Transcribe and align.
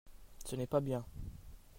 ce 0.47 0.55
n'est 0.55 0.65
pas 0.65 0.79
bien. 0.81 1.05